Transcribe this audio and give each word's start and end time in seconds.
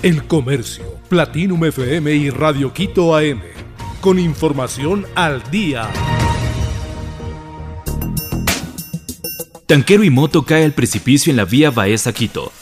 El 0.00 0.28
Comercio, 0.28 0.84
Platinum 1.08 1.64
FM 1.64 2.14
y 2.14 2.30
Radio 2.30 2.72
Quito 2.72 3.16
AM. 3.16 3.40
Con 4.00 4.20
información 4.20 5.04
al 5.16 5.42
día. 5.50 5.90
Tanquero 9.66 10.04
y 10.04 10.10
moto 10.10 10.44
cae 10.44 10.64
al 10.64 10.72
precipicio 10.72 11.32
en 11.32 11.36
la 11.36 11.44
vía 11.44 11.72
Baeza 11.72 12.12
Quito. 12.12 12.52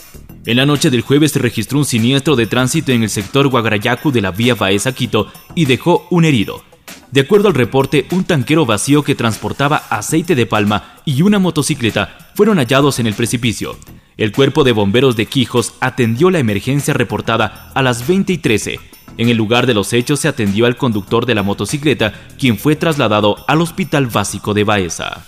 En 0.46 0.56
la 0.56 0.64
noche 0.64 0.88
del 0.88 1.02
jueves 1.02 1.32
se 1.32 1.38
registró 1.38 1.78
un 1.78 1.84
siniestro 1.84 2.36
de 2.36 2.46
tránsito 2.46 2.92
en 2.92 3.02
el 3.02 3.10
sector 3.10 3.48
Guagrayacu 3.48 4.10
de 4.10 4.22
la 4.22 4.30
vía 4.30 4.54
Baeza 4.54 4.92
Quito 4.92 5.30
y 5.54 5.66
dejó 5.66 6.06
un 6.08 6.24
herido. 6.24 6.64
De 7.12 7.20
acuerdo 7.20 7.48
al 7.48 7.54
reporte, 7.54 8.06
un 8.12 8.24
tanquero 8.24 8.64
vacío 8.64 9.02
que 9.02 9.14
transportaba 9.14 9.82
aceite 9.90 10.34
de 10.36 10.46
palma 10.46 10.94
y 11.04 11.20
una 11.20 11.38
motocicleta 11.38 12.30
fueron 12.34 12.56
hallados 12.56 12.98
en 12.98 13.06
el 13.06 13.14
precipicio. 13.14 13.76
El 14.16 14.32
cuerpo 14.32 14.64
de 14.64 14.72
bomberos 14.72 15.14
de 15.14 15.26
Quijos 15.26 15.74
atendió 15.80 16.30
la 16.30 16.38
emergencia 16.38 16.94
reportada 16.94 17.70
a 17.74 17.82
las 17.82 18.06
20 18.06 18.32
y 18.32 18.38
13. 18.38 18.80
En 19.18 19.28
el 19.28 19.36
lugar 19.36 19.66
de 19.66 19.74
los 19.74 19.92
hechos 19.92 20.20
se 20.20 20.28
atendió 20.28 20.64
al 20.64 20.76
conductor 20.76 21.26
de 21.26 21.34
la 21.34 21.42
motocicleta, 21.42 22.14
quien 22.38 22.56
fue 22.56 22.76
trasladado 22.76 23.44
al 23.46 23.60
Hospital 23.60 24.06
Básico 24.06 24.54
de 24.54 24.64
Baeza. 24.64 25.22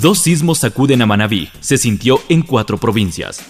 Dos 0.00 0.20
sismos 0.20 0.58
sacuden 0.58 1.02
a 1.02 1.06
Manabí, 1.06 1.48
se 1.58 1.78
sintió 1.78 2.20
en 2.28 2.42
cuatro 2.42 2.78
provincias. 2.78 3.44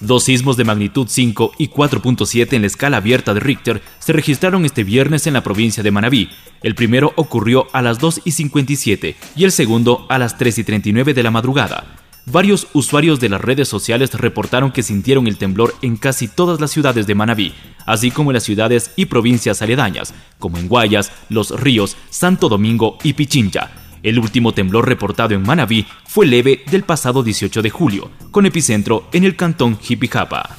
Dos 0.00 0.24
sismos 0.24 0.56
de 0.56 0.64
magnitud 0.64 1.06
5 1.08 1.52
y 1.58 1.68
4.7 1.68 2.54
en 2.54 2.62
la 2.62 2.66
escala 2.66 2.96
abierta 2.96 3.32
de 3.32 3.38
Richter 3.38 3.80
se 4.00 4.12
registraron 4.12 4.64
este 4.64 4.82
viernes 4.82 5.28
en 5.28 5.34
la 5.34 5.44
provincia 5.44 5.84
de 5.84 5.92
Manabí. 5.92 6.30
El 6.64 6.74
primero 6.74 7.12
ocurrió 7.14 7.68
a 7.72 7.80
las 7.80 8.00
2 8.00 8.22
y 8.24 8.32
57 8.32 9.14
y 9.36 9.44
el 9.44 9.52
segundo 9.52 10.04
a 10.08 10.18
las 10.18 10.36
3 10.36 10.58
y 10.58 10.64
39 10.64 11.14
de 11.14 11.22
la 11.22 11.30
madrugada. 11.30 12.01
Varios 12.26 12.68
usuarios 12.72 13.18
de 13.18 13.28
las 13.28 13.40
redes 13.40 13.68
sociales 13.68 14.14
reportaron 14.14 14.70
que 14.70 14.84
sintieron 14.84 15.26
el 15.26 15.38
temblor 15.38 15.74
en 15.82 15.96
casi 15.96 16.28
todas 16.28 16.60
las 16.60 16.70
ciudades 16.70 17.06
de 17.06 17.16
Manabí, 17.16 17.52
así 17.84 18.12
como 18.12 18.30
en 18.30 18.34
las 18.34 18.44
ciudades 18.44 18.92
y 18.94 19.06
provincias 19.06 19.60
aledañas, 19.60 20.14
como 20.38 20.58
en 20.58 20.68
Guayas, 20.68 21.10
Los 21.28 21.50
Ríos, 21.60 21.96
Santo 22.10 22.48
Domingo 22.48 22.96
y 23.02 23.14
Pichincha. 23.14 23.72
El 24.04 24.18
último 24.18 24.52
temblor 24.52 24.86
reportado 24.86 25.34
en 25.34 25.42
Manabí 25.42 25.86
fue 26.06 26.26
leve 26.26 26.62
del 26.70 26.84
pasado 26.84 27.22
18 27.24 27.60
de 27.60 27.70
julio, 27.70 28.10
con 28.30 28.46
epicentro 28.46 29.08
en 29.12 29.24
el 29.24 29.34
cantón 29.34 29.78
Jipijapa. 29.78 30.56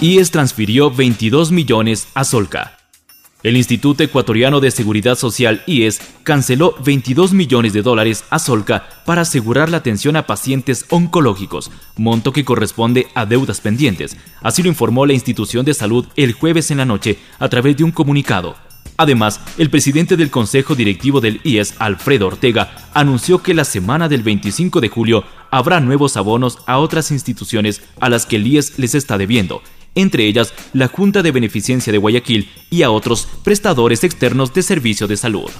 IES 0.00 0.30
transfirió 0.30 0.90
22 0.90 1.52
millones 1.52 2.08
a 2.14 2.24
Solca. 2.24 2.79
El 3.42 3.56
Instituto 3.56 4.02
Ecuatoriano 4.02 4.60
de 4.60 4.70
Seguridad 4.70 5.16
Social 5.16 5.62
IES 5.66 6.02
canceló 6.24 6.74
22 6.84 7.32
millones 7.32 7.72
de 7.72 7.80
dólares 7.80 8.24
a 8.28 8.38
Solca 8.38 8.86
para 9.06 9.22
asegurar 9.22 9.70
la 9.70 9.78
atención 9.78 10.16
a 10.16 10.26
pacientes 10.26 10.84
oncológicos, 10.90 11.70
monto 11.96 12.34
que 12.34 12.44
corresponde 12.44 13.06
a 13.14 13.24
deudas 13.24 13.62
pendientes. 13.62 14.14
Así 14.42 14.62
lo 14.62 14.68
informó 14.68 15.06
la 15.06 15.14
institución 15.14 15.64
de 15.64 15.72
salud 15.72 16.06
el 16.16 16.34
jueves 16.34 16.70
en 16.70 16.78
la 16.78 16.84
noche 16.84 17.18
a 17.38 17.48
través 17.48 17.78
de 17.78 17.84
un 17.84 17.92
comunicado. 17.92 18.56
Además, 18.98 19.40
el 19.56 19.70
presidente 19.70 20.18
del 20.18 20.30
Consejo 20.30 20.74
Directivo 20.74 21.22
del 21.22 21.40
IES, 21.42 21.76
Alfredo 21.78 22.26
Ortega, 22.26 22.90
anunció 22.92 23.42
que 23.42 23.54
la 23.54 23.64
semana 23.64 24.10
del 24.10 24.22
25 24.22 24.82
de 24.82 24.90
julio 24.90 25.24
habrá 25.50 25.80
nuevos 25.80 26.18
abonos 26.18 26.58
a 26.66 26.76
otras 26.76 27.10
instituciones 27.10 27.80
a 28.00 28.10
las 28.10 28.26
que 28.26 28.36
el 28.36 28.46
IES 28.46 28.78
les 28.78 28.94
está 28.94 29.16
debiendo, 29.16 29.62
entre 29.94 30.26
ellas 30.26 30.54
la 30.72 30.88
Junta 30.88 31.22
de 31.22 31.32
Beneficencia 31.32 31.92
de 31.92 31.98
Guayaquil 31.98 32.48
y 32.70 32.82
a 32.82 32.90
otros 32.90 33.28
prestadores 33.44 34.04
externos 34.04 34.54
de 34.54 34.62
servicio 34.62 35.06
de 35.06 35.16
salud. 35.16 35.50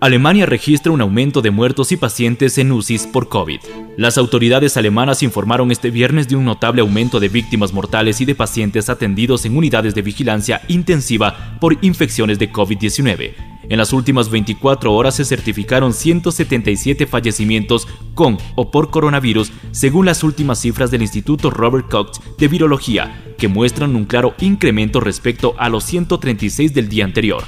Alemania 0.00 0.46
registra 0.46 0.92
un 0.92 1.02
aumento 1.02 1.42
de 1.42 1.50
muertos 1.50 1.92
y 1.92 1.98
pacientes 1.98 2.56
en 2.56 2.72
UCIs 2.72 3.06
por 3.06 3.28
COVID. 3.28 3.60
Las 3.98 4.16
autoridades 4.16 4.78
alemanas 4.78 5.22
informaron 5.22 5.70
este 5.70 5.90
viernes 5.90 6.26
de 6.26 6.36
un 6.36 6.46
notable 6.46 6.80
aumento 6.80 7.20
de 7.20 7.28
víctimas 7.28 7.74
mortales 7.74 8.18
y 8.22 8.24
de 8.24 8.34
pacientes 8.34 8.88
atendidos 8.88 9.44
en 9.44 9.58
unidades 9.58 9.94
de 9.94 10.00
vigilancia 10.00 10.62
intensiva 10.68 11.58
por 11.60 11.76
infecciones 11.82 12.38
de 12.38 12.50
COVID-19. 12.50 13.59
En 13.70 13.78
las 13.78 13.92
últimas 13.92 14.30
24 14.30 14.92
horas 14.92 15.14
se 15.14 15.24
certificaron 15.24 15.94
177 15.94 17.06
fallecimientos 17.06 17.86
con 18.14 18.36
o 18.56 18.72
por 18.72 18.90
coronavirus, 18.90 19.52
según 19.70 20.06
las 20.06 20.24
últimas 20.24 20.58
cifras 20.58 20.90
del 20.90 21.02
Instituto 21.02 21.50
Robert 21.50 21.88
Cox 21.88 22.20
de 22.36 22.48
Virología, 22.48 23.32
que 23.38 23.46
muestran 23.46 23.94
un 23.94 24.06
claro 24.06 24.34
incremento 24.40 24.98
respecto 24.98 25.54
a 25.56 25.68
los 25.68 25.84
136 25.84 26.74
del 26.74 26.88
día 26.88 27.04
anterior. 27.04 27.44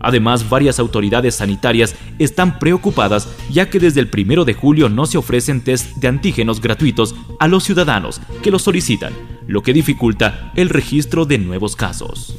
Además, 0.00 0.50
varias 0.50 0.80
autoridades 0.80 1.36
sanitarias 1.36 1.94
están 2.18 2.58
preocupadas 2.58 3.28
ya 3.48 3.70
que 3.70 3.78
desde 3.78 4.00
el 4.00 4.10
1 4.12 4.44
de 4.44 4.54
julio 4.54 4.88
no 4.88 5.06
se 5.06 5.18
ofrecen 5.18 5.62
test 5.62 5.94
de 5.98 6.08
antígenos 6.08 6.60
gratuitos 6.60 7.14
a 7.38 7.46
los 7.46 7.62
ciudadanos 7.62 8.20
que 8.42 8.50
los 8.50 8.62
solicitan, 8.62 9.12
lo 9.46 9.62
que 9.62 9.72
dificulta 9.72 10.50
el 10.56 10.68
registro 10.68 11.26
de 11.26 11.38
nuevos 11.38 11.76
casos. 11.76 12.34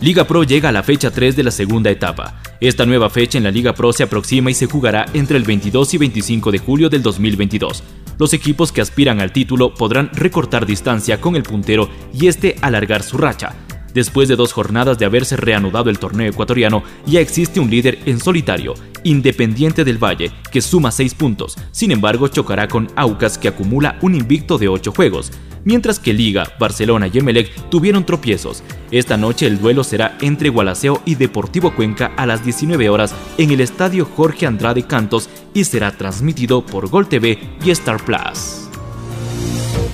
Liga 0.00 0.28
Pro 0.28 0.44
llega 0.44 0.68
a 0.68 0.72
la 0.72 0.84
fecha 0.84 1.10
3 1.10 1.34
de 1.34 1.42
la 1.42 1.50
segunda 1.50 1.90
etapa. 1.90 2.40
Esta 2.60 2.86
nueva 2.86 3.10
fecha 3.10 3.36
en 3.36 3.44
la 3.44 3.50
Liga 3.50 3.74
Pro 3.74 3.92
se 3.92 4.04
aproxima 4.04 4.48
y 4.48 4.54
se 4.54 4.66
jugará 4.66 5.06
entre 5.12 5.36
el 5.36 5.42
22 5.42 5.94
y 5.94 5.98
25 5.98 6.52
de 6.52 6.58
julio 6.58 6.88
del 6.88 7.02
2022. 7.02 7.82
Los 8.16 8.32
equipos 8.32 8.70
que 8.70 8.80
aspiran 8.80 9.20
al 9.20 9.32
título 9.32 9.74
podrán 9.74 10.10
recortar 10.12 10.66
distancia 10.66 11.20
con 11.20 11.34
el 11.34 11.42
puntero 11.42 11.90
y 12.12 12.28
este 12.28 12.54
alargar 12.62 13.02
su 13.02 13.18
racha, 13.18 13.56
Después 13.94 14.28
de 14.28 14.36
dos 14.36 14.52
jornadas 14.52 14.98
de 14.98 15.06
haberse 15.06 15.36
reanudado 15.36 15.90
el 15.90 15.98
torneo 15.98 16.30
ecuatoriano, 16.30 16.82
ya 17.06 17.20
existe 17.20 17.58
un 17.58 17.70
líder 17.70 17.98
en 18.06 18.20
solitario, 18.20 18.74
Independiente 19.02 19.84
del 19.84 20.02
Valle, 20.02 20.30
que 20.52 20.60
suma 20.60 20.90
seis 20.90 21.14
puntos. 21.14 21.56
Sin 21.72 21.90
embargo, 21.90 22.28
chocará 22.28 22.68
con 22.68 22.88
Aucas, 22.96 23.38
que 23.38 23.48
acumula 23.48 23.98
un 24.02 24.14
invicto 24.14 24.58
de 24.58 24.68
ocho 24.68 24.92
juegos. 24.92 25.32
Mientras 25.68 25.98
que 25.98 26.14
Liga, 26.14 26.50
Barcelona 26.58 27.10
y 27.12 27.18
Emelec 27.18 27.52
tuvieron 27.68 28.06
tropiezos. 28.06 28.62
Esta 28.90 29.18
noche 29.18 29.46
el 29.46 29.60
duelo 29.60 29.84
será 29.84 30.16
entre 30.22 30.48
Gualaceo 30.48 31.02
y 31.04 31.16
Deportivo 31.16 31.74
Cuenca 31.74 32.10
a 32.16 32.24
las 32.24 32.42
19 32.42 32.88
horas 32.88 33.14
en 33.36 33.50
el 33.50 33.60
estadio 33.60 34.06
Jorge 34.06 34.46
Andrade 34.46 34.84
Cantos 34.84 35.28
y 35.52 35.64
será 35.64 35.92
transmitido 35.92 36.64
por 36.64 36.88
Gol 36.88 37.06
TV 37.06 37.38
y 37.62 37.70
Star 37.72 38.02
Plus. 38.02 38.70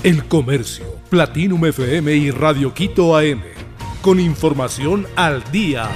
El 0.04 0.24
Comercio, 0.26 0.86
Platinum 1.10 1.66
FM 1.66 2.14
y 2.14 2.30
Radio 2.30 2.72
Quito 2.72 3.16
AM 3.16 3.42
con 4.00 4.20
información 4.20 5.08
al 5.16 5.42
día. 5.50 5.90